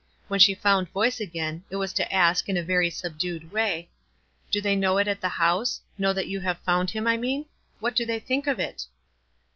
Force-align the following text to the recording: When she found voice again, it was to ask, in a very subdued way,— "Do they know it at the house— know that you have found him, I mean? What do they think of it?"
When 0.29 0.39
she 0.39 0.55
found 0.55 0.89
voice 0.89 1.19
again, 1.19 1.63
it 1.69 1.75
was 1.75 1.93
to 1.93 2.11
ask, 2.11 2.49
in 2.49 2.57
a 2.57 2.63
very 2.63 2.89
subdued 2.89 3.51
way,— 3.51 3.87
"Do 4.51 4.59
they 4.59 4.75
know 4.75 4.97
it 4.97 5.07
at 5.07 5.21
the 5.21 5.29
house— 5.29 5.79
know 5.99 6.11
that 6.11 6.25
you 6.27 6.39
have 6.39 6.57
found 6.61 6.89
him, 6.89 7.05
I 7.05 7.17
mean? 7.17 7.45
What 7.79 7.95
do 7.95 8.03
they 8.03 8.17
think 8.17 8.47
of 8.47 8.59
it?" 8.59 8.87